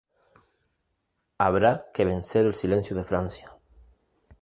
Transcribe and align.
Habrá 1.37 1.85
que 1.93 2.05
vencer 2.05 2.47
el 2.47 2.55
silencio 2.55 2.95
de 2.95 3.03
Francia"". 3.03 3.55